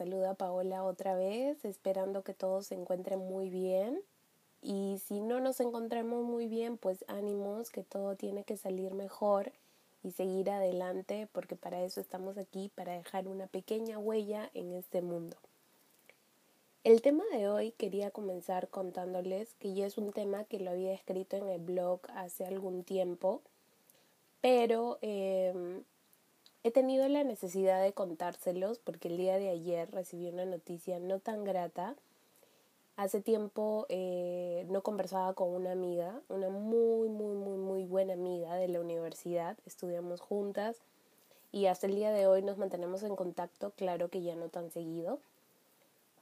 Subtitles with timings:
[0.00, 4.00] saluda Paola otra vez, esperando que todos se encuentren muy bien.
[4.62, 9.52] Y si no nos encontramos muy bien, pues ánimos, que todo tiene que salir mejor
[10.02, 15.02] y seguir adelante, porque para eso estamos aquí, para dejar una pequeña huella en este
[15.02, 15.36] mundo.
[16.82, 20.94] El tema de hoy quería comenzar contándoles que ya es un tema que lo había
[20.94, 23.42] escrito en el blog hace algún tiempo,
[24.40, 25.82] pero eh,
[26.62, 31.18] He tenido la necesidad de contárselos porque el día de ayer recibí una noticia no
[31.18, 31.96] tan grata.
[32.96, 38.56] Hace tiempo eh, no conversaba con una amiga, una muy, muy, muy, muy buena amiga
[38.56, 39.56] de la universidad.
[39.64, 40.76] Estudiamos juntas
[41.50, 44.70] y hasta el día de hoy nos mantenemos en contacto, claro que ya no tan
[44.70, 45.18] seguido.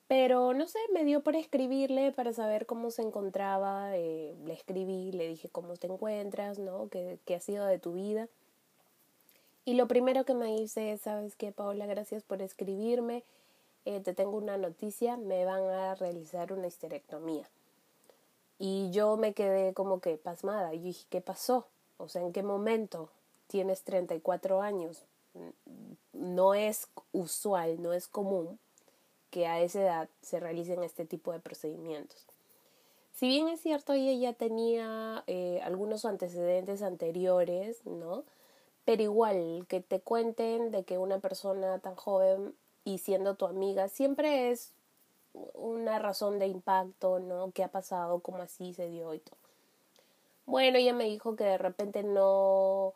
[0.07, 3.97] Pero no sé, me dio por escribirle para saber cómo se encontraba.
[3.97, 6.89] Eh, le escribí, le dije cómo te encuentras, ¿no?
[6.91, 8.29] ¿Qué, qué ha sido de tu vida?
[9.69, 11.85] Y lo primero que me dice es, ¿sabes qué, Paola?
[11.85, 13.23] Gracias por escribirme.
[13.85, 17.47] Eh, te tengo una noticia, me van a realizar una histerectomía.
[18.59, 20.73] Y yo me quedé como que pasmada.
[20.73, 21.67] Y dije, ¿qué pasó?
[21.99, 23.11] O sea, ¿en qué momento?
[23.47, 25.05] Tienes 34 años.
[26.15, 28.59] No es usual, no es común
[29.31, 32.25] que a esa edad se realicen este tipo de procedimientos.
[33.13, 38.25] Si bien es cierto, ella ya tenía eh, algunos antecedentes anteriores, ¿no?
[38.89, 43.91] Pero igual que te cuenten de que una persona tan joven y siendo tu amiga
[43.91, 44.73] siempre es
[45.53, 47.51] una razón de impacto, ¿no?
[47.53, 48.21] ¿Qué ha pasado?
[48.21, 49.37] ¿Cómo así se dio y todo?
[50.47, 52.95] Bueno, ella me dijo que de repente no,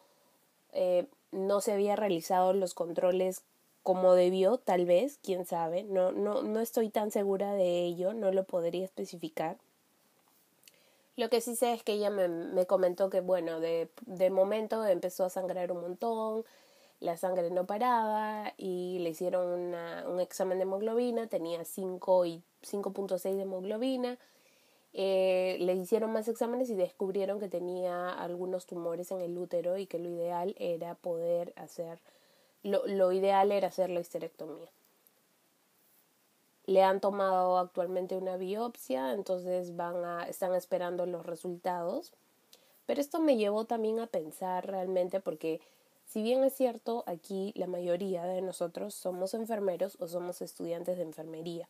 [0.73, 3.43] eh, no se había realizado los controles
[3.83, 5.83] como debió, tal vez, quién sabe.
[5.83, 9.59] No, no, no estoy tan segura de ello, no lo podría especificar.
[11.17, 14.85] Lo que sí sé es que ella me, me comentó que, bueno, de, de momento
[14.86, 16.45] empezó a sangrar un montón,
[17.01, 22.42] la sangre no paraba y le hicieron una, un examen de hemoglobina, tenía 5 y
[22.63, 24.19] 5.6 de hemoglobina.
[24.95, 29.86] Eh, le hicieron más exámenes y descubrieron que tenía algunos tumores en el útero y
[29.86, 31.98] que lo ideal era poder hacer,
[32.63, 34.70] lo, lo ideal era hacer la histerectomía.
[36.67, 42.12] Le han tomado actualmente una biopsia, entonces van a, están esperando los resultados.
[42.86, 45.61] Pero esto me llevó también a pensar realmente porque
[46.06, 51.05] si bien es cierto, aquí la mayoría de nosotros somos enfermeros o somos estudiantes de
[51.05, 51.67] enfermería.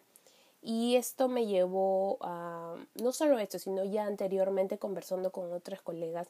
[0.63, 6.29] Y esto me llevó a, no solo esto, sino ya anteriormente conversando con otras colegas,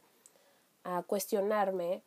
[0.85, 2.03] a cuestionarme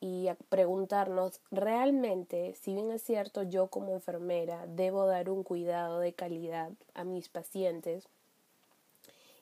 [0.00, 6.00] y a preguntarnos realmente, si bien es cierto, yo como enfermera debo dar un cuidado
[6.00, 8.08] de calidad a mis pacientes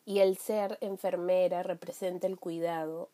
[0.07, 3.09] y el ser enfermera representa el cuidado,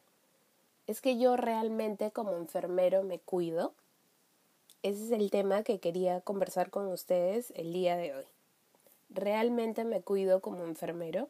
[0.87, 3.73] ¿es que yo realmente como enfermero me cuido?
[4.83, 8.25] Ese es el tema que quería conversar con ustedes el día de hoy.
[9.11, 11.29] ¿Realmente me cuido como enfermero?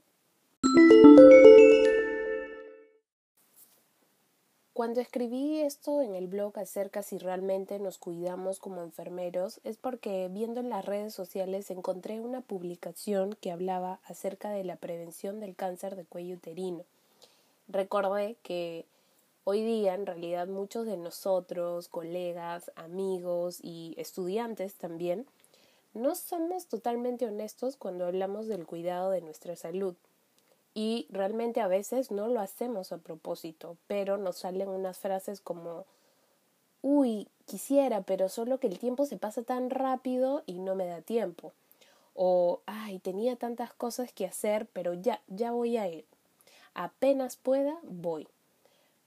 [4.80, 10.30] Cuando escribí esto en el blog acerca si realmente nos cuidamos como enfermeros es porque
[10.32, 15.54] viendo en las redes sociales encontré una publicación que hablaba acerca de la prevención del
[15.54, 16.86] cáncer de cuello uterino.
[17.68, 18.86] Recordé que
[19.44, 25.26] hoy día en realidad muchos de nosotros, colegas, amigos y estudiantes también,
[25.92, 29.94] no somos totalmente honestos cuando hablamos del cuidado de nuestra salud
[30.74, 35.86] y realmente a veces no lo hacemos a propósito, pero nos salen unas frases como
[36.82, 41.00] uy, quisiera, pero solo que el tiempo se pasa tan rápido y no me da
[41.00, 41.52] tiempo.
[42.14, 46.04] O ay, tenía tantas cosas que hacer, pero ya, ya voy a ir.
[46.74, 48.28] Apenas pueda, voy.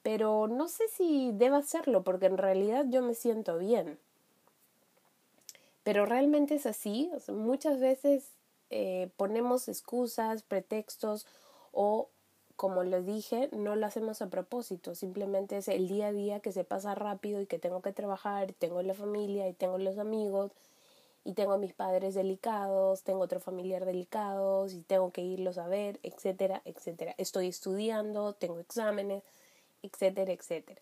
[0.02, 3.98] Pero no sé si deba hacerlo porque en realidad yo me siento bien.
[5.84, 7.12] Pero realmente es así.
[7.28, 8.26] muchas veces
[8.70, 11.26] eh, ponemos excusas, pretextos
[11.74, 12.10] o
[12.56, 16.52] como les dije, no lo hacemos a propósito, simplemente es el día a día que
[16.52, 20.52] se pasa rápido y que tengo que trabajar, tengo la familia y tengo los amigos
[21.26, 26.00] y tengo mis padres delicados, tengo otro familiar delicados y tengo que irlos a ver,
[26.04, 27.16] etcétera, etcétera.
[27.18, 29.24] Estoy estudiando, tengo exámenes,
[29.82, 30.82] etcétera, etcétera.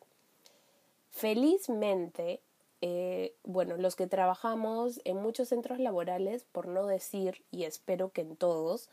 [1.12, 2.42] Felizmente,
[2.82, 8.22] eh, bueno, los que trabajamos en muchos centros laborales, por no decir, y espero que
[8.22, 8.90] en todos,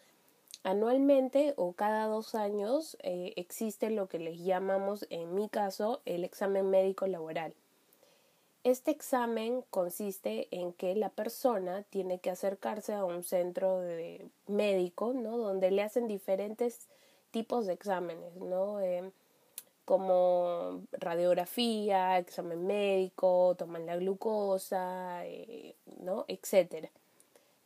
[0.62, 6.25] Anualmente o cada dos años eh, existe lo que les llamamos, en mi caso, el
[6.25, 7.55] examen médico laboral.
[8.64, 15.12] Este examen consiste en que la persona tiene que acercarse a un centro de médico,
[15.14, 15.38] ¿no?
[15.38, 16.88] Donde le hacen diferentes
[17.31, 18.81] tipos de exámenes, ¿no?
[18.81, 19.10] Eh,
[19.84, 26.25] como radiografía, examen médico, toman la glucosa, eh, ¿no?
[26.28, 26.90] Etcétera.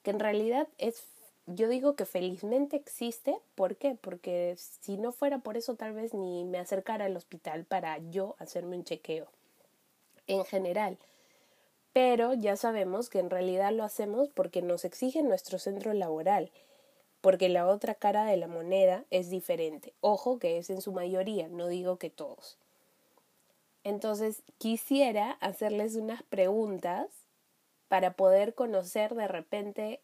[0.03, 1.05] que en realidad es,
[1.47, 3.97] yo digo que felizmente existe, ¿por qué?
[4.01, 8.37] Porque si no fuera por eso tal vez ni me acercara al hospital para yo
[8.39, 9.27] hacerme un chequeo
[10.27, 10.99] en general.
[11.93, 16.51] Pero ya sabemos que en realidad lo hacemos porque nos exige nuestro centro laboral,
[17.21, 19.93] porque la otra cara de la moneda es diferente.
[20.01, 22.57] Ojo que es en su mayoría, no digo que todos.
[23.85, 27.09] Entonces quisiera hacerles unas preguntas
[27.89, 30.01] para poder conocer de repente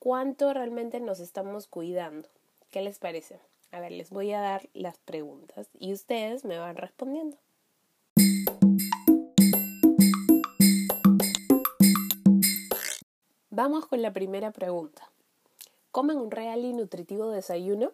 [0.00, 2.26] cuánto realmente nos estamos cuidando.
[2.70, 3.38] ¿Qué les parece?
[3.70, 7.36] A ver, les voy a dar las preguntas y ustedes me van respondiendo.
[13.50, 15.10] Vamos con la primera pregunta.
[15.90, 17.92] ¿Comen un real y nutritivo desayuno?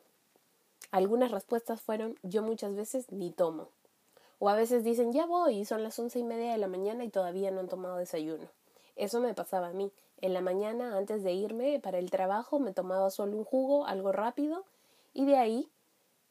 [0.93, 3.69] Algunas respuestas fueron yo muchas veces ni tomo.
[4.39, 7.05] O a veces dicen ya voy y son las once y media de la mañana
[7.05, 8.47] y todavía no han tomado desayuno.
[8.95, 9.91] Eso me pasaba a mí.
[10.21, 14.13] En la mañana, antes de irme para el trabajo, me tomaba solo un jugo, algo
[14.13, 14.65] rápido,
[15.13, 15.69] y de ahí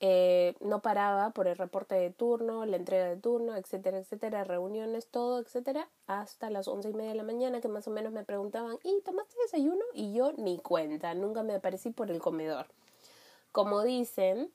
[0.02, 5.08] eh, no paraba por el reporte de turno, la entrega de turno, etcétera, etcétera, reuniones,
[5.08, 8.26] todo, etcétera, hasta las once y media de la mañana que más o menos me
[8.26, 9.84] preguntaban, ¿y tomaste desayuno?
[9.94, 12.68] Y yo ni cuenta, nunca me aparecí por el comedor.
[13.52, 14.52] Como dicen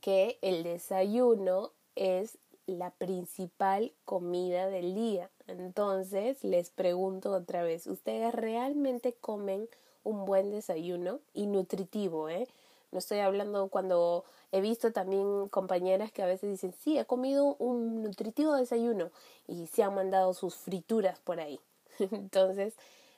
[0.00, 2.36] que el desayuno es
[2.72, 5.30] la principal comida del día.
[5.46, 9.68] Entonces, les pregunto otra vez, ¿ustedes realmente comen
[10.04, 12.48] un buen desayuno y nutritivo, eh?
[12.90, 17.56] No estoy hablando cuando he visto también compañeras que a veces dicen, sí, he comido
[17.58, 19.10] un nutritivo desayuno
[19.46, 21.58] y se han mandado sus frituras por ahí.
[21.98, 22.74] Entonces,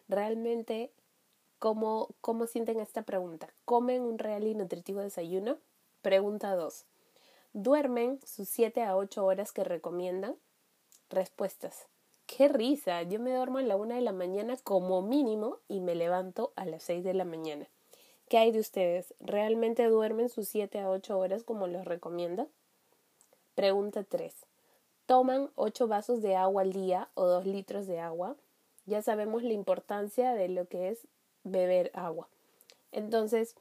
[0.08, 0.92] realmente,
[1.58, 3.48] ¿cómo, ¿cómo sienten esta pregunta?
[3.64, 5.58] ¿Comen un real y nutritivo desayuno?
[6.02, 6.84] Pregunta 2.
[7.56, 10.34] ¿Duermen sus 7 a 8 horas que recomiendan?
[11.08, 11.86] Respuestas.
[12.26, 13.00] ¡Qué risa!
[13.04, 16.66] Yo me duermo a la una de la mañana como mínimo y me levanto a
[16.66, 17.68] las 6 de la mañana.
[18.28, 19.14] ¿Qué hay de ustedes?
[19.20, 22.48] ¿Realmente duermen sus 7 a 8 horas como les recomienda?
[23.54, 24.34] Pregunta 3.
[25.06, 28.34] ¿Toman 8 vasos de agua al día o 2 litros de agua?
[28.84, 31.06] Ya sabemos la importancia de lo que es
[31.44, 32.26] beber agua.
[32.90, 33.54] Entonces,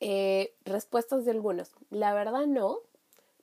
[0.00, 1.72] eh, respuestas de algunos.
[1.90, 2.78] La verdad no,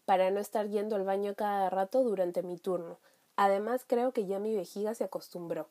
[0.05, 2.97] para no estar yendo al baño cada rato durante mi turno.
[3.35, 5.67] Además creo que ya mi vejiga se acostumbró.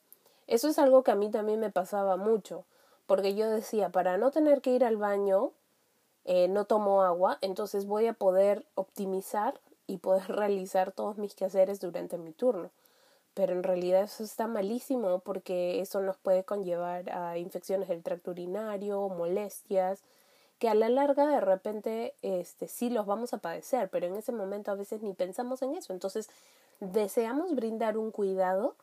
[0.47, 2.65] Eso es algo que a mí también me pasaba mucho,
[3.07, 5.51] porque yo decía, para no tener que ir al baño,
[6.25, 11.81] eh, no tomo agua, entonces voy a poder optimizar y poder realizar todos mis quehaceres
[11.81, 12.71] durante mi turno.
[13.35, 18.31] Pero en realidad eso está malísimo porque eso nos puede conllevar a infecciones del tracto
[18.31, 20.03] urinario, molestias,
[20.59, 24.33] que a la larga de repente este sí los vamos a padecer, pero en ese
[24.33, 25.93] momento a veces ni pensamos en eso.
[25.93, 26.29] Entonces,
[26.81, 28.75] deseamos brindar un cuidado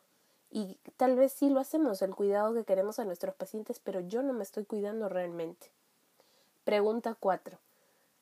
[0.50, 4.22] y tal vez sí lo hacemos, el cuidado que queremos a nuestros pacientes, pero yo
[4.22, 5.68] no me estoy cuidando realmente.
[6.64, 7.58] Pregunta 4.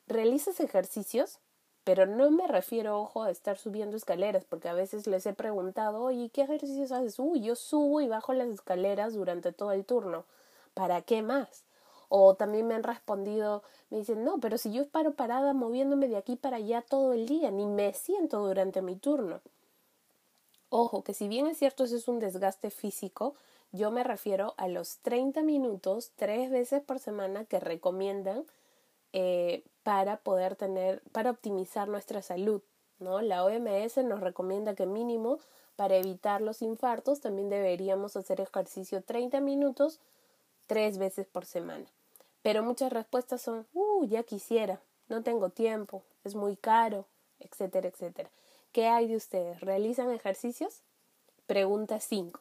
[0.08, 1.38] ¿Realizas ejercicios?
[1.84, 6.02] Pero no me refiero, ojo, a estar subiendo escaleras, porque a veces les he preguntado,
[6.02, 7.18] oye, ¿qué ejercicios haces?
[7.18, 10.24] Uy, yo subo y bajo las escaleras durante todo el turno.
[10.74, 11.64] ¿Para qué más?
[12.14, 16.18] O también me han respondido, me dicen, no, pero si yo paro parada moviéndome de
[16.18, 19.40] aquí para allá todo el día, ni me siento durante mi turno.
[20.68, 23.34] Ojo, que si bien es cierto eso es un desgaste físico,
[23.70, 28.44] yo me refiero a los 30 minutos tres veces por semana que recomiendan
[29.14, 32.60] eh, para poder tener, para optimizar nuestra salud.
[32.98, 33.22] ¿no?
[33.22, 35.38] La OMS nos recomienda que mínimo
[35.76, 39.98] para evitar los infartos también deberíamos hacer ejercicio 30 minutos
[40.66, 41.86] tres veces por semana.
[42.42, 47.06] Pero muchas respuestas son, uh, ya quisiera, no tengo tiempo, es muy caro,
[47.38, 48.30] etcétera, etcétera.
[48.72, 49.60] ¿Qué hay de ustedes?
[49.60, 50.82] ¿Realizan ejercicios?
[51.46, 52.40] Pregunta 5.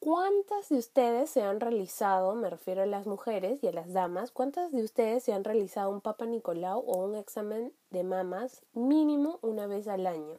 [0.00, 4.32] ¿Cuántas de ustedes se han realizado, me refiero a las mujeres y a las damas,
[4.32, 9.38] cuántas de ustedes se han realizado un Papa Nicolau o un examen de mamas mínimo
[9.40, 10.38] una vez al año?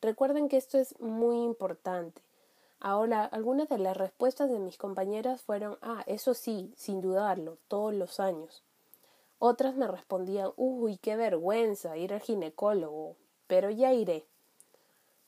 [0.00, 2.20] Recuerden que esto es muy importante.
[2.80, 7.92] Ahora, algunas de las respuestas de mis compañeras fueron, ah, eso sí, sin dudarlo, todos
[7.92, 8.62] los años.
[9.40, 13.16] Otras me respondían, uy, qué vergüenza ir al ginecólogo,
[13.46, 14.24] pero ya iré.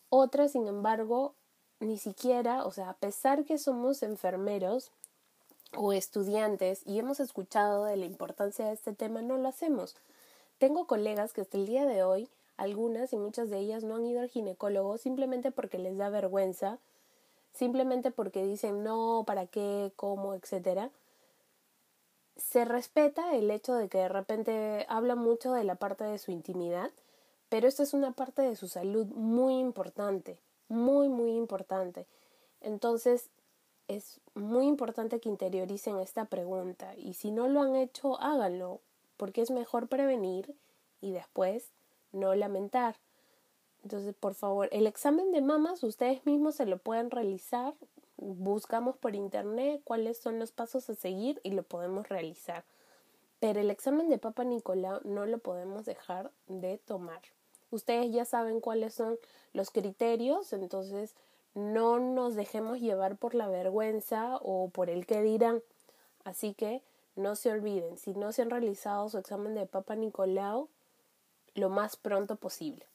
[0.09, 1.35] Otras, sin embargo,
[1.81, 4.91] ni siquiera, o sea, a pesar que somos enfermeros
[5.77, 9.97] o estudiantes y hemos escuchado de la importancia de este tema, no lo hacemos.
[10.59, 14.05] Tengo colegas que hasta el día de hoy, algunas y muchas de ellas no han
[14.05, 16.79] ido al ginecólogo simplemente porque les da vergüenza
[17.53, 20.91] simplemente porque dicen no, para qué, cómo, etcétera.
[22.37, 26.31] Se respeta el hecho de que de repente habla mucho de la parte de su
[26.31, 26.91] intimidad,
[27.49, 30.39] pero esta es una parte de su salud muy importante,
[30.69, 32.07] muy, muy importante.
[32.61, 33.31] Entonces,
[33.89, 38.81] es muy importante que interioricen esta pregunta y si no lo han hecho, háganlo,
[39.17, 40.55] porque es mejor prevenir
[41.01, 41.73] y después
[42.13, 42.97] no lamentar.
[43.83, 47.75] Entonces, por favor, el examen de mamas ustedes mismos se lo pueden realizar.
[48.17, 52.65] Buscamos por internet cuáles son los pasos a seguir y lo podemos realizar.
[53.41, 57.23] Pero el examen de Papa Nicolau no lo podemos dejar de tomar.
[57.71, 59.17] Ustedes ya saben cuáles son
[59.55, 61.15] los criterios, entonces
[61.55, 65.63] no nos dejemos llevar por la vergüenza o por el que dirán.
[66.25, 66.83] Así que
[67.17, 70.69] no se olviden, si no se han realizado su examen de Papa Nicolau,
[71.55, 72.87] lo más pronto posible.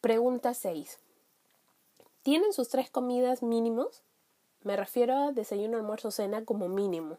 [0.00, 1.00] Pregunta 6.
[2.22, 4.04] ¿Tienen sus tres comidas mínimos?
[4.62, 7.18] Me refiero a desayuno, almuerzo, cena como mínimo.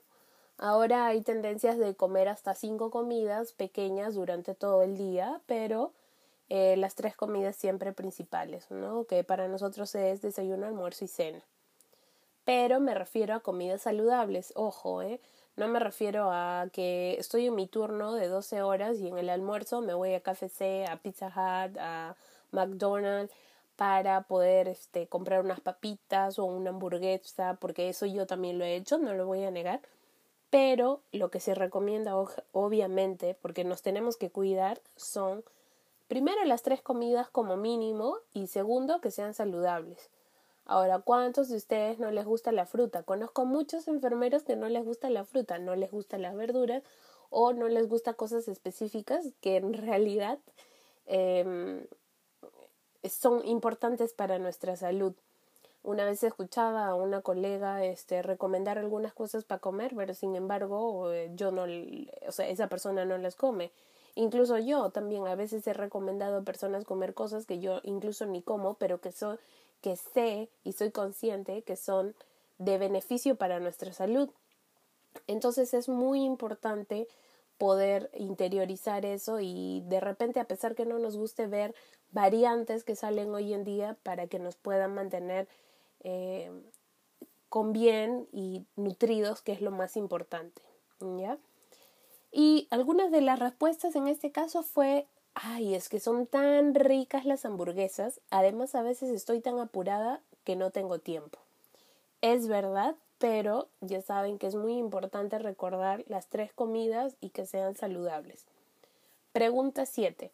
[0.57, 5.91] Ahora hay tendencias de comer hasta cinco comidas pequeñas durante todo el día, pero
[6.47, 9.03] eh, las tres comidas siempre principales, ¿no?
[9.03, 11.43] Que para nosotros es desayuno, almuerzo y cena.
[12.45, 15.19] Pero me refiero a comidas saludables, ojo, ¿eh?
[15.57, 19.29] No me refiero a que estoy en mi turno de 12 horas y en el
[19.29, 22.15] almuerzo me voy a KFC, a Pizza Hut, a
[22.51, 23.33] McDonald's
[23.79, 28.75] para poder este, comprar unas papitas o una hamburguesa, porque eso yo también lo he
[28.75, 29.79] hecho, no lo voy a negar.
[30.49, 32.13] Pero lo que se recomienda,
[32.51, 35.45] obviamente, porque nos tenemos que cuidar, son
[36.09, 40.09] primero las tres comidas como mínimo y segundo que sean saludables.
[40.65, 43.03] Ahora, ¿cuántos de ustedes no les gusta la fruta?
[43.03, 46.83] Conozco muchos enfermeros que no les gusta la fruta, no les gustan las verduras
[47.29, 50.37] o no les gusta cosas específicas que en realidad
[51.05, 51.87] eh,
[53.07, 55.13] son importantes para nuestra salud.
[55.83, 61.11] Una vez escuchaba a una colega este, recomendar algunas cosas para comer, pero sin embargo
[61.13, 61.63] eh, yo no,
[62.27, 63.71] o sea, esa persona no las come.
[64.15, 68.41] Incluso yo también a veces he recomendado a personas comer cosas que yo incluso ni
[68.41, 69.13] como, pero que,
[69.81, 72.13] que sé y soy consciente que son
[72.57, 74.29] de beneficio para nuestra salud.
[75.27, 77.07] Entonces es muy importante
[77.59, 81.75] poder interiorizar eso y de repente a pesar que no nos guste ver
[82.11, 85.47] variantes que salen hoy en día para que nos puedan mantener
[85.99, 86.49] eh,
[87.49, 90.61] con bien y nutridos, que es lo más importante.
[91.01, 91.37] ¿Ya?
[92.31, 97.25] Y algunas de las respuestas en este caso fue, ay, es que son tan ricas
[97.25, 101.39] las hamburguesas, además a veces estoy tan apurada que no tengo tiempo.
[102.21, 107.45] Es verdad, pero ya saben que es muy importante recordar las tres comidas y que
[107.45, 108.45] sean saludables.
[109.33, 110.31] Pregunta 7.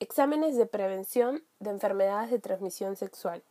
[0.00, 3.42] Exámenes de prevención de enfermedades de transmisión sexual.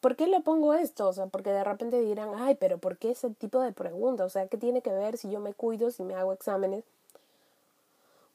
[0.00, 1.08] ¿Por qué le pongo esto?
[1.08, 4.24] O sea, porque de repente dirán, ay, pero ¿por qué ese tipo de pregunta?
[4.24, 6.84] O sea, ¿qué tiene que ver si yo me cuido, si me hago exámenes?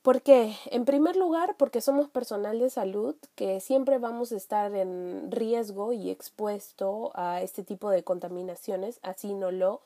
[0.02, 0.56] ¿Por qué?
[0.66, 5.94] En primer lugar, porque somos personal de salud que siempre vamos a estar en riesgo
[5.94, 9.82] y expuesto a este tipo de contaminaciones, así no lo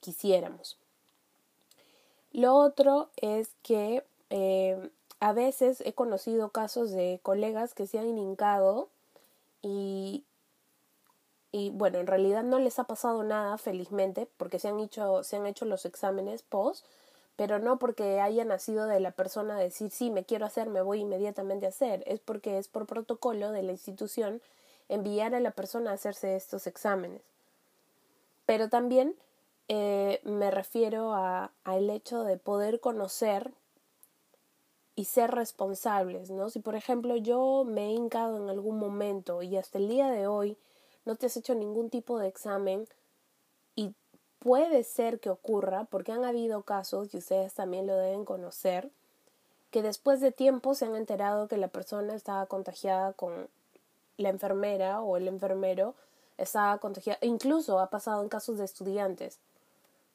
[0.00, 0.78] quisiéramos.
[2.32, 8.18] Lo otro es que eh, a veces he conocido casos de colegas que se han
[8.18, 8.88] hincado
[9.62, 10.22] y,
[11.50, 15.36] y bueno, en realidad no les ha pasado nada, felizmente, porque se han hecho, se
[15.36, 16.84] han hecho los exámenes post,
[17.36, 21.00] pero no porque haya nacido de la persona decir sí, me quiero hacer, me voy
[21.00, 24.40] inmediatamente a hacer, es porque es por protocolo de la institución
[24.88, 27.20] enviar a la persona a hacerse estos exámenes.
[28.46, 29.14] Pero también
[29.68, 33.52] eh, me refiero a, al hecho de poder conocer
[34.94, 36.48] y ser responsables, ¿no?
[36.48, 40.26] Si por ejemplo yo me he hincado en algún momento y hasta el día de
[40.26, 40.56] hoy
[41.04, 42.88] no te has hecho ningún tipo de examen
[44.38, 48.90] puede ser que ocurra, porque han habido casos, y ustedes también lo deben conocer,
[49.70, 53.48] que después de tiempo se han enterado que la persona estaba contagiada con
[54.16, 55.94] la enfermera o el enfermero
[56.38, 59.38] estaba contagiada, incluso ha pasado en casos de estudiantes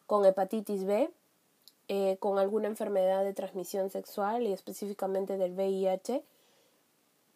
[0.07, 1.11] con hepatitis B
[1.93, 6.23] eh, con alguna enfermedad de transmisión sexual y específicamente del VIH.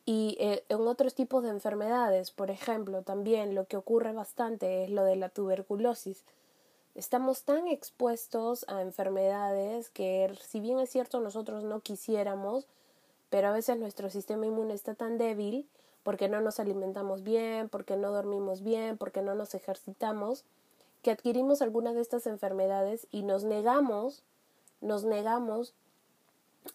[0.06, 4.92] Y eh, en otros tipos de enfermedades, por ejemplo, también lo que ocurre bastante es
[4.92, 6.24] lo de la tuberculosis.
[6.96, 12.66] Estamos tan expuestos a enfermedades que si bien es cierto nosotros no quisiéramos,
[13.30, 15.68] pero a veces nuestro sistema inmune está tan débil
[16.04, 20.46] porque no nos alimentamos bien, porque no dormimos bien, porque no nos ejercitamos,
[21.02, 24.24] que adquirimos algunas de estas enfermedades y nos negamos
[24.82, 25.74] nos negamos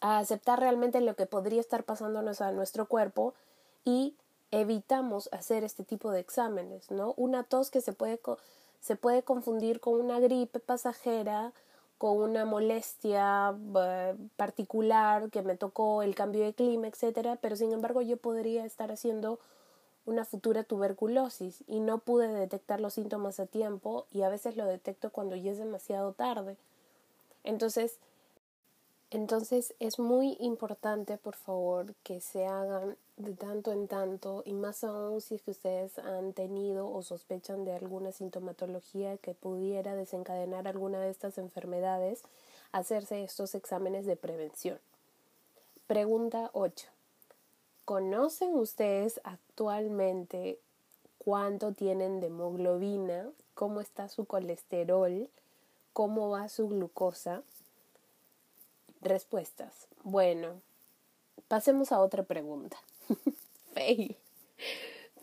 [0.00, 3.34] a aceptar realmente lo que podría estar pasándonos a nuestro cuerpo
[3.84, 4.14] y
[4.50, 7.14] evitamos hacer este tipo de exámenes, ¿no?
[7.16, 8.20] Una tos que se puede,
[8.80, 11.52] se puede confundir con una gripe pasajera,
[11.98, 17.72] con una molestia eh, particular que me tocó el cambio de clima, etcétera, pero sin
[17.72, 19.38] embargo yo podría estar haciendo
[20.06, 24.64] una futura tuberculosis y no pude detectar los síntomas a tiempo y a veces lo
[24.64, 26.56] detecto cuando ya es demasiado tarde.
[27.44, 27.98] Entonces,
[29.10, 34.84] entonces es muy importante, por favor, que se hagan de tanto en tanto y más
[34.84, 41.10] aún si ustedes han tenido o sospechan de alguna sintomatología que pudiera desencadenar alguna de
[41.10, 42.22] estas enfermedades,
[42.70, 44.78] hacerse estos exámenes de prevención.
[45.88, 46.86] Pregunta 8.
[47.84, 50.60] ¿Conocen ustedes actualmente
[51.18, 53.28] cuánto tienen de hemoglobina?
[53.54, 55.28] ¿Cómo está su colesterol?
[55.92, 57.42] ¿Cómo va su glucosa?
[59.00, 59.88] Respuestas.
[60.02, 60.60] Bueno,
[61.48, 62.76] pasemos a otra pregunta.
[63.74, 64.16] Fail.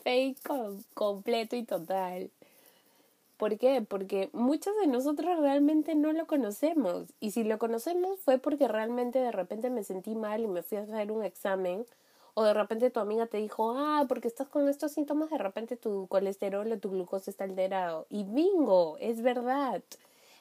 [0.03, 0.35] Fail
[0.93, 2.31] completo y total.
[3.37, 3.83] ¿Por qué?
[3.87, 7.05] Porque muchos de nosotros realmente no lo conocemos.
[7.19, 10.79] Y si lo conocemos fue porque realmente de repente me sentí mal y me fui
[10.79, 11.85] a hacer un examen.
[12.33, 15.75] O de repente tu amiga te dijo, ah, porque estás con estos síntomas, de repente
[15.75, 18.07] tu colesterol o tu glucosa está alterado.
[18.09, 19.83] Y bingo, es verdad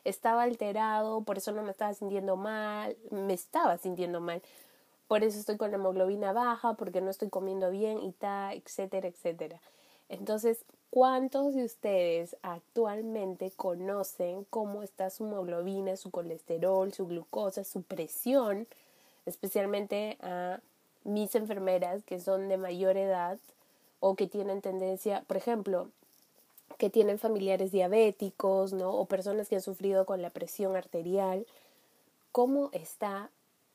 [0.08, 4.42] estaba alterado, por eso no me estaba sintiendo mal, me estaba sintiendo mal,
[5.08, 9.08] por eso estoy con la hemoglobina baja, porque no estoy comiendo bien y tal, etcétera,
[9.08, 9.60] etcétera.
[10.08, 17.82] Entonces, ¿cuántos de ustedes actualmente conocen cómo está su hemoglobina, su colesterol, su glucosa, su
[17.82, 18.66] presión,
[19.26, 20.60] especialmente a
[21.04, 23.38] mis enfermeras que son de mayor edad
[24.00, 25.88] o que tienen tendencia, por ejemplo,
[26.78, 28.92] que tienen familiares diabéticos, ¿no?
[28.92, 31.46] O personas que han sufrido con la presión arterial.
[32.32, 33.30] ¿Cómo está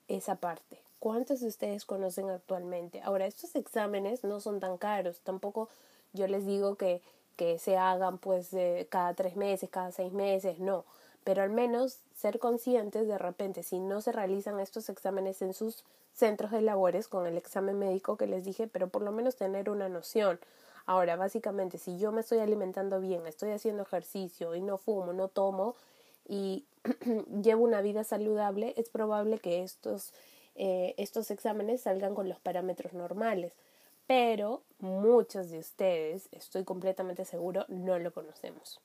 [0.07, 0.79] esa parte?
[0.99, 3.01] ¿Cuántos de ustedes conocen actualmente?
[3.01, 5.19] Ahora, estos exámenes no son tan caros.
[5.21, 5.67] Tampoco
[6.13, 7.01] yo les digo que,
[7.37, 8.49] que se hagan pues
[8.89, 10.85] cada tres meses, cada seis meses, no.
[11.23, 15.83] Pero al menos ser conscientes de repente, si no se realizan estos exámenes en sus
[16.13, 19.69] centros de labores con el examen médico que les dije, pero por lo menos tener
[19.69, 20.39] una noción.
[20.85, 25.27] Ahora, básicamente, si yo me estoy alimentando bien, estoy haciendo ejercicio y no fumo, no
[25.27, 25.75] tomo
[26.27, 26.65] y
[27.41, 30.13] llevo una vida saludable, es probable que estos,
[30.55, 33.53] eh, estos exámenes salgan con los parámetros normales.
[34.07, 38.79] Pero muchos de ustedes, estoy completamente seguro, no lo conocemos.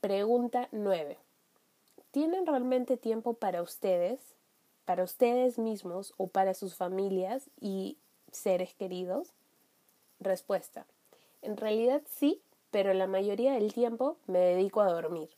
[0.00, 1.18] Pregunta 9.
[2.10, 4.20] ¿Tienen realmente tiempo para ustedes,
[4.84, 7.98] para ustedes mismos o para sus familias y
[8.32, 9.32] seres queridos?
[10.20, 10.86] Respuesta.
[11.42, 15.30] En realidad sí, pero la mayoría del tiempo me dedico a dormir.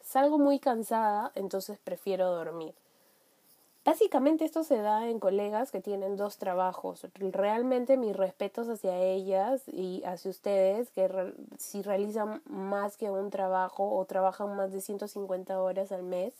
[0.00, 2.74] Salgo muy cansada, entonces prefiero dormir.
[3.84, 7.06] Básicamente esto se da en colegas que tienen dos trabajos.
[7.14, 13.96] Realmente mis respetos hacia ellas y hacia ustedes que si realizan más que un trabajo
[13.96, 16.32] o trabajan más de 150 horas al mes,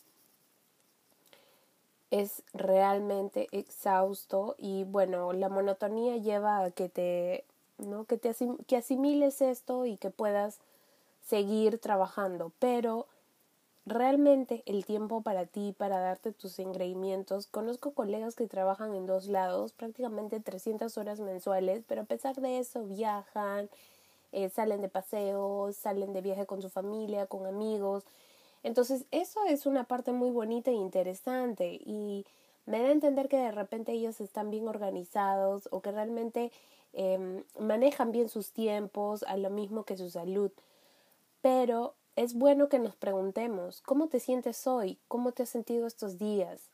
[2.13, 7.45] es realmente exhausto y bueno, la monotonía lleva a que te,
[7.79, 8.05] ¿no?
[8.05, 10.59] que, te que asimiles esto y que puedas
[11.27, 13.07] seguir trabajando, pero
[13.87, 19.27] realmente el tiempo para ti, para darte tus engreimientos, conozco colegas que trabajan en dos
[19.27, 23.71] lados, prácticamente 300 horas mensuales, pero a pesar de eso viajan,
[24.33, 28.05] eh, salen de paseos, salen de viaje con su familia, con amigos,
[28.63, 32.25] entonces, eso es una parte muy bonita e interesante y
[32.67, 36.53] me da a entender que de repente ellos están bien organizados o que realmente
[36.93, 40.53] eh, manejan bien sus tiempos, a lo mismo que su salud.
[41.41, 44.99] Pero es bueno que nos preguntemos, ¿cómo te sientes hoy?
[45.09, 46.69] ¿Cómo te has sentido estos días?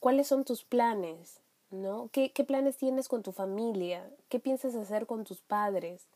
[0.00, 1.38] ¿Cuáles son tus planes?
[1.70, 2.08] ¿No?
[2.12, 4.10] ¿Qué, qué planes tienes con tu familia?
[4.28, 6.06] ¿Qué piensas hacer con tus padres?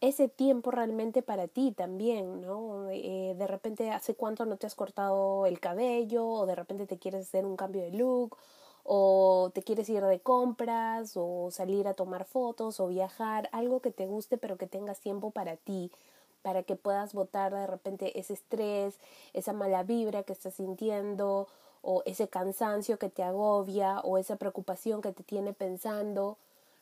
[0.00, 2.88] Ese tiempo realmente para ti también, ¿no?
[2.90, 6.98] Eh, de repente hace cuánto no te has cortado el cabello o de repente te
[6.98, 8.36] quieres hacer un cambio de look
[8.84, 13.90] o te quieres ir de compras o salir a tomar fotos o viajar, algo que
[13.90, 15.90] te guste pero que tengas tiempo para ti,
[16.42, 18.98] para que puedas botar de repente ese estrés,
[19.34, 21.46] esa mala vibra que estás sintiendo
[21.82, 26.38] o ese cansancio que te agobia o esa preocupación que te tiene pensando,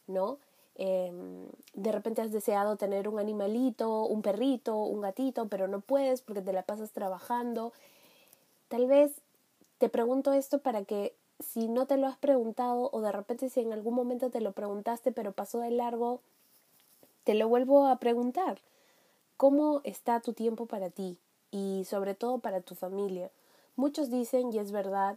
[0.07, 0.39] ¿no?
[0.79, 6.23] Em, de repente has deseado tener un animalito, un perrito, un gatito, pero no puedes
[6.23, 7.73] porque te la pasas trabajando.
[8.69, 9.13] Tal vez
[9.79, 13.61] te pregunto esto para que si no te lo has preguntado o de repente si
[13.61, 16.21] en algún momento te lo preguntaste pero pasó de largo,
[17.25, 18.61] te lo vuelvo a preguntar.
[19.37, 21.19] ¿Cómo está tu tiempo para ti
[21.51, 23.31] y sobre todo para tu familia?
[23.77, 25.17] Muchos dicen, y es verdad,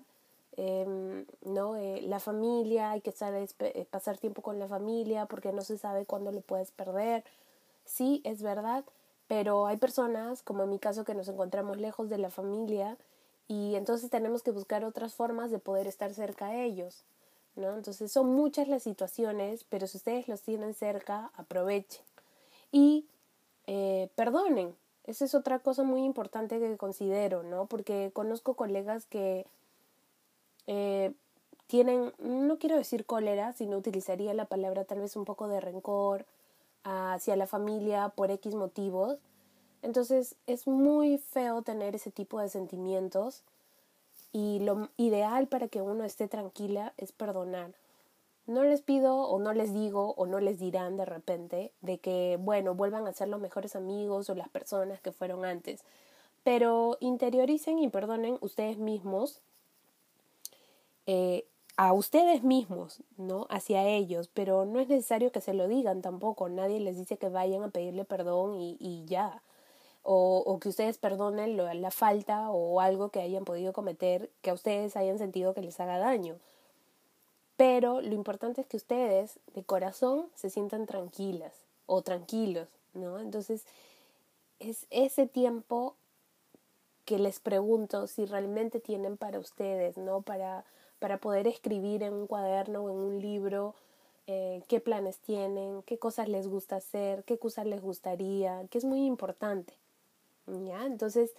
[0.58, 1.76] eh, ¿no?
[1.76, 5.78] Eh, la familia, hay que saber eh, pasar tiempo con la familia porque no se
[5.78, 7.24] sabe cuándo le puedes perder.
[7.86, 8.84] Sí, es verdad,
[9.28, 12.98] pero hay personas, como en mi caso, que nos encontramos lejos de la familia
[13.48, 17.04] y entonces tenemos que buscar otras formas de poder estar cerca de ellos.
[17.56, 17.76] ¿no?
[17.76, 22.04] Entonces son muchas las situaciones, pero si ustedes los tienen cerca, aprovechen.
[22.72, 23.06] Y
[23.68, 24.76] eh, perdonen.
[25.04, 27.66] Esa es otra cosa muy importante que considero, ¿no?
[27.66, 29.46] Porque conozco colegas que
[30.74, 31.12] eh,
[31.68, 36.26] tienen, no quiero decir cólera, sino utilizaría la palabra tal vez un poco de rencor
[36.86, 39.18] hacia la familia por X motivos.
[39.82, 43.44] Entonces es muy feo tener ese tipo de sentimientos
[44.32, 47.74] y lo ideal para que uno esté tranquila es perdonar.
[48.48, 52.38] No les pido o no les digo o no les dirán de repente de que,
[52.40, 55.84] bueno, vuelvan a ser los mejores amigos o las personas que fueron antes,
[56.46, 59.42] pero interioricen y perdonen ustedes mismos
[61.14, 61.46] eh,
[61.76, 63.46] a ustedes mismos, ¿no?
[63.50, 67.28] Hacia ellos, pero no es necesario que se lo digan tampoco, nadie les dice que
[67.28, 69.44] vayan a pedirle perdón y, ya,
[70.04, 74.54] o, o, que ustedes perdonen la falta o algo que hayan podido cometer que a
[74.54, 76.38] ustedes hayan sentido que les haga daño.
[77.58, 81.54] Pero lo importante es que ustedes de corazón se sientan tranquilas
[81.88, 83.20] o tranquilos, ¿no?
[83.20, 83.66] Entonces,
[84.60, 85.96] es ese tiempo
[87.04, 90.22] que les pregunto si realmente tienen para ustedes, ¿no?
[90.22, 90.64] Para
[91.02, 93.74] para poder escribir en un cuaderno o en un libro
[94.28, 98.86] eh, qué planes tienen, qué cosas les gusta hacer, qué cosas les gustaría, que es
[98.86, 99.74] muy importante.
[100.46, 100.86] ¿Ya?
[100.86, 101.32] Entonces,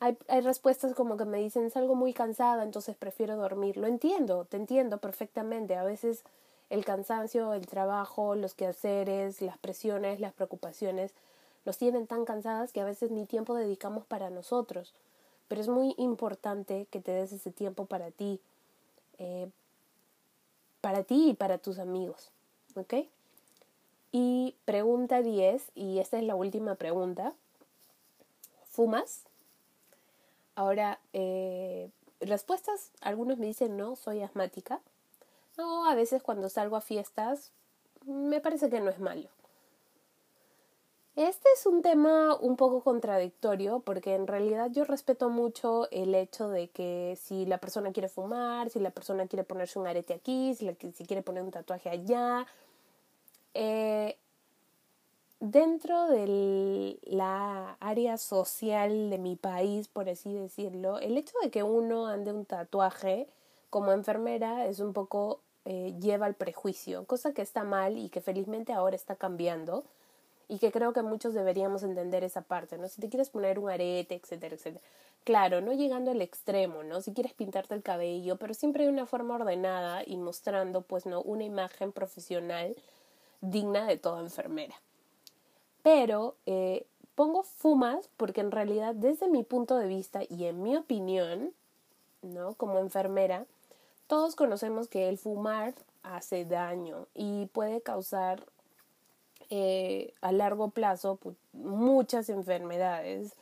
[0.00, 3.78] hay, hay respuestas como que me dicen, salgo muy cansada, entonces prefiero dormir.
[3.78, 5.76] Lo entiendo, te entiendo perfectamente.
[5.76, 6.22] A veces
[6.68, 11.14] el cansancio, el trabajo, los quehaceres, las presiones, las preocupaciones,
[11.64, 14.92] nos tienen tan cansadas que a veces ni tiempo dedicamos para nosotros.
[15.48, 18.40] Pero es muy importante que te des ese tiempo para ti,
[19.20, 19.48] eh,
[20.80, 22.30] para ti y para tus amigos.
[22.74, 22.94] ¿Ok?
[24.12, 27.32] Y pregunta 10, y esta es la última pregunta.
[28.70, 29.22] ¿Fumas?
[30.56, 34.80] Ahora, eh, respuestas, algunos me dicen no, soy asmática.
[35.56, 37.52] No, a veces cuando salgo a fiestas,
[38.06, 39.28] me parece que no es malo.
[41.16, 46.48] Este es un tema un poco contradictorio porque en realidad yo respeto mucho el hecho
[46.48, 50.54] de que si la persona quiere fumar, si la persona quiere ponerse un arete aquí,
[50.54, 52.46] si, si quiere poner un tatuaje allá,
[53.54, 54.16] eh,
[55.40, 61.62] dentro de la área social de mi país, por así decirlo, el hecho de que
[61.64, 63.28] uno ande un tatuaje
[63.68, 68.20] como enfermera es un poco eh, lleva al prejuicio, cosa que está mal y que
[68.20, 69.84] felizmente ahora está cambiando
[70.50, 72.88] y que creo que muchos deberíamos entender esa parte, ¿no?
[72.88, 74.84] Si te quieres poner un arete, etcétera, etcétera.
[75.22, 77.00] Claro, no llegando al extremo, ¿no?
[77.02, 81.22] Si quieres pintarte el cabello, pero siempre de una forma ordenada y mostrando, pues, ¿no?
[81.22, 82.74] Una imagen profesional
[83.40, 84.74] digna de toda enfermera.
[85.84, 86.84] Pero eh,
[87.14, 91.52] pongo fumas porque en realidad desde mi punto de vista y en mi opinión,
[92.22, 92.54] ¿no?
[92.54, 93.46] Como enfermera,
[94.08, 98.44] todos conocemos que el fumar hace daño y puede causar
[99.50, 101.18] eh, a largo plazo
[101.52, 103.34] muchas enfermedades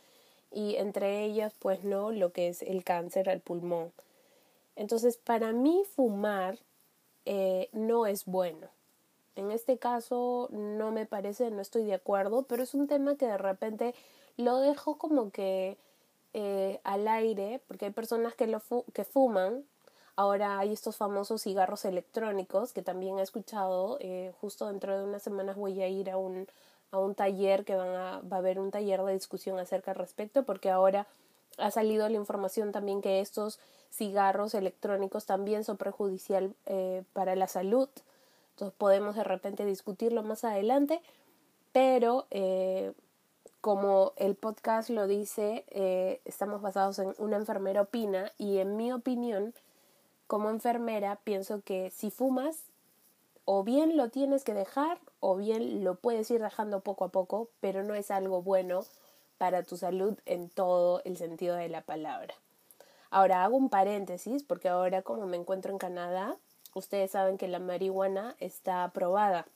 [0.51, 3.93] y entre ellas pues no lo que es el cáncer al pulmón.
[4.75, 6.59] Entonces para mí fumar
[7.27, 8.69] eh, no es bueno.
[9.37, 13.27] En este caso no me parece, no estoy de acuerdo, pero es un tema que
[13.27, 13.95] de repente
[14.37, 15.77] lo dejo como que
[16.33, 18.63] eh, al aire, porque hay personas que, lo
[18.95, 19.65] que fuman
[20.19, 23.99] Ahora hay estos famosos cigarros electrónicos que también he escuchado.
[24.01, 26.49] Eh, justo dentro de unas semanas voy a ir a un,
[26.91, 29.97] a un taller que van a, va a haber un taller de discusión acerca al
[29.97, 31.07] respecto porque ahora
[31.57, 33.61] ha salido la información también que estos
[33.93, 37.89] cigarros electrónicos también son perjudicial eh, para la salud.
[38.55, 41.01] Entonces podemos de repente discutirlo más adelante,
[41.71, 42.93] pero eh,
[43.61, 45.65] como el podcast lo dice,
[46.25, 49.55] estamos basados en una enfermera opina y en mi opinión
[50.29, 52.57] como enfermera pienso que si fumas,
[53.45, 57.49] o bien lo tienes que dejar, o bien lo puedes ir dejando poco a poco,
[57.61, 58.85] pero no es algo bueno
[59.39, 62.35] para tu salud en todo el sentido de la palabra.
[63.11, 66.37] Ahora hago un paréntesis porque ahora como me encuentro en Canadá,
[66.75, 69.47] ustedes saben que la marihuana está aprobada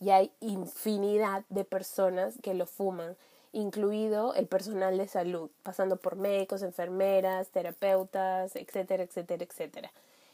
[0.00, 3.16] y hay infinidad de personas que lo fuman
[3.52, 9.92] incluido el personal de salud, pasando por médicos, enfermeras, terapeutas, etcétera, etcétera, etcétera.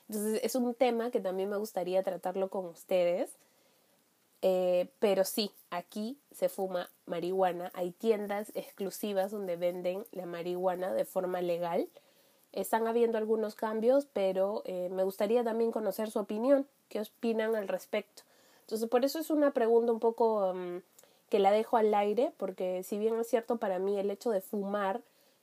[0.08, 3.30] Entonces es un tema que también me gustaría tratarlo con ustedes.
[4.42, 7.70] Eh, pero sí, aquí se fuma marihuana.
[7.74, 11.88] Hay tiendas exclusivas donde venden la marihuana de forma legal.
[12.52, 16.66] Están habiendo algunos cambios, pero eh, me gustaría también conocer su opinión.
[16.90, 18.22] ¿Qué opinan al respecto?
[18.60, 20.78] Entonces, por eso es una pregunta un poco mm,
[21.28, 24.40] que la dejo al aire, porque si bien es cierto para mí el hecho de
[24.40, 25.00] fumar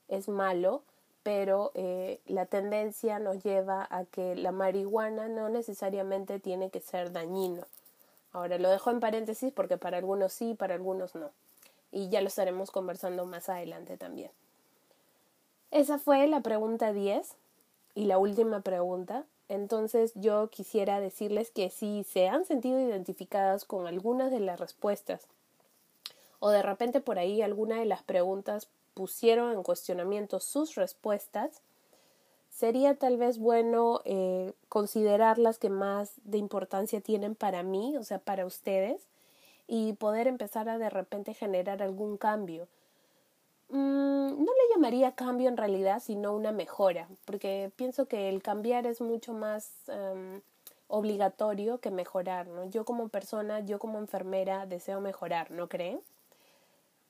[0.08, 0.82] es malo,
[1.22, 7.12] pero eh, la tendencia nos lleva a que la marihuana no necesariamente tiene que ser
[7.12, 7.66] dañino.
[8.32, 11.30] Ahora lo dejo en paréntesis porque para algunos sí, para algunos no.
[11.92, 14.30] Y ya lo estaremos conversando más adelante también.
[15.70, 17.34] Esa fue la pregunta 10
[17.94, 19.24] y la última pregunta.
[19.48, 25.26] Entonces yo quisiera decirles que si se han sentido identificadas con algunas de las respuestas
[26.44, 31.62] o de repente por ahí alguna de las preguntas pusieron en cuestionamiento sus respuestas,
[32.50, 38.02] sería tal vez bueno eh, considerar las que más de importancia tienen para mí, o
[38.02, 39.06] sea, para ustedes,
[39.68, 42.66] y poder empezar a de repente generar algún cambio.
[43.68, 48.88] Mm, no le llamaría cambio en realidad, sino una mejora, porque pienso que el cambiar
[48.88, 50.40] es mucho más em,
[50.88, 52.64] obligatorio que mejorar, ¿no?
[52.64, 56.00] Yo como persona, yo como enfermera deseo mejorar, ¿no creen?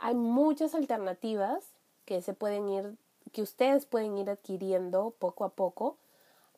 [0.05, 1.65] Hay muchas alternativas
[2.07, 2.97] que se pueden ir,
[3.31, 5.97] que ustedes pueden ir adquiriendo poco a poco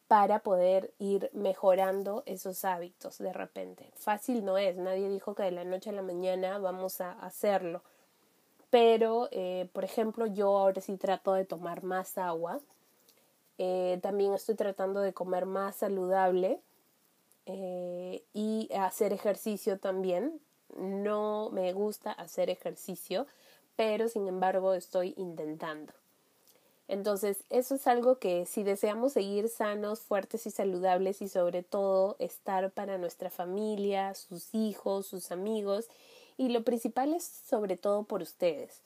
[0.08, 3.90] para poder ir mejorando esos hábitos de repente.
[3.96, 7.82] Fácil no es, nadie dijo que de la noche a la mañana vamos a hacerlo.
[8.70, 12.60] Pero, eh, por ejemplo, yo ahora sí trato de tomar más agua.
[13.58, 16.62] Eh, también estoy tratando de comer más saludable
[17.44, 20.40] eh, y hacer ejercicio también.
[20.76, 23.26] No me gusta hacer ejercicio,
[23.76, 25.92] pero sin embargo estoy intentando.
[26.86, 32.16] Entonces, eso es algo que si deseamos seguir sanos, fuertes y saludables y sobre todo
[32.18, 35.88] estar para nuestra familia, sus hijos, sus amigos
[36.36, 38.82] y lo principal es sobre todo por ustedes,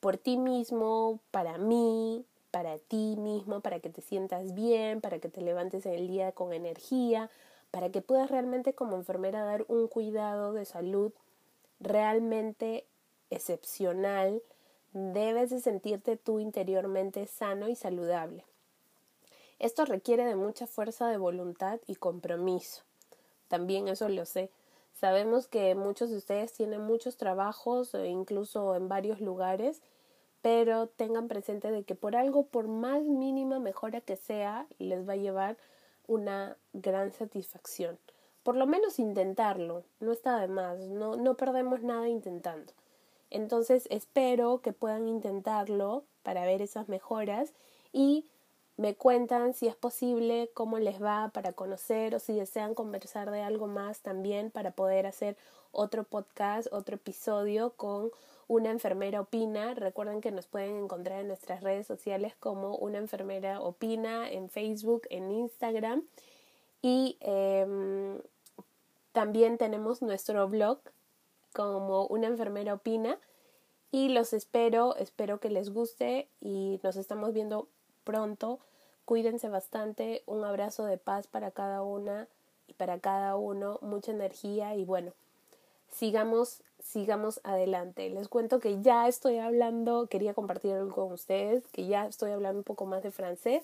[0.00, 5.28] por ti mismo, para mí, para ti mismo, para que te sientas bien, para que
[5.28, 7.30] te levantes en el día con energía,
[7.70, 11.12] para que puedas realmente como enfermera dar un cuidado de salud
[11.80, 12.86] realmente
[13.30, 14.42] excepcional
[14.92, 18.44] debes de sentirte tú interiormente sano y saludable.
[19.58, 22.82] Esto requiere de mucha fuerza de voluntad y compromiso.
[23.48, 24.50] También eso lo sé.
[24.92, 29.82] Sabemos que muchos de ustedes tienen muchos trabajos, e incluso en varios lugares,
[30.40, 35.14] pero tengan presente de que por algo, por más mínima mejora que sea, les va
[35.14, 35.56] a llevar
[36.06, 37.98] una gran satisfacción.
[38.46, 42.72] Por lo menos intentarlo, no está de más, no, no perdemos nada intentando.
[43.28, 47.52] Entonces espero que puedan intentarlo para ver esas mejoras
[47.92, 48.24] y
[48.76, 53.42] me cuentan si es posible, cómo les va para conocer o si desean conversar de
[53.42, 55.36] algo más también para poder hacer
[55.72, 58.12] otro podcast, otro episodio con
[58.46, 59.74] una enfermera opina.
[59.74, 65.02] Recuerden que nos pueden encontrar en nuestras redes sociales como una enfermera opina en Facebook,
[65.10, 66.04] en Instagram
[66.80, 68.20] y em,
[69.16, 70.78] también tenemos nuestro blog
[71.54, 73.18] como una enfermera opina
[73.90, 77.66] y los espero, espero que les guste y nos estamos viendo
[78.04, 78.58] pronto.
[79.06, 82.28] Cuídense bastante, un abrazo de paz para cada una
[82.68, 85.14] y para cada uno, mucha energía y bueno,
[85.90, 88.10] sigamos, sigamos adelante.
[88.10, 92.58] Les cuento que ya estoy hablando, quería compartir algo con ustedes, que ya estoy hablando
[92.58, 93.62] un poco más de francés,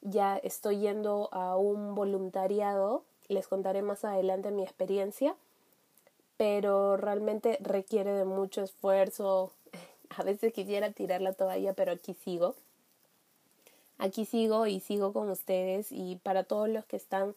[0.00, 5.34] ya estoy yendo a un voluntariado, les contaré más adelante mi experiencia
[6.36, 9.52] pero realmente requiere de mucho esfuerzo.
[10.16, 12.54] A veces quisiera tirar la toalla, pero aquí sigo.
[13.98, 17.34] Aquí sigo y sigo con ustedes y para todos los que están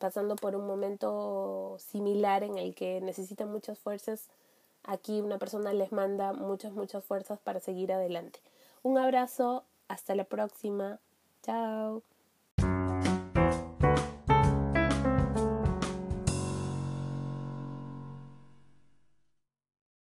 [0.00, 4.26] pasando por un momento similar en el que necesitan muchas fuerzas,
[4.82, 8.40] aquí una persona les manda muchas, muchas fuerzas para seguir adelante.
[8.82, 10.98] Un abrazo, hasta la próxima.
[11.44, 12.02] Chao.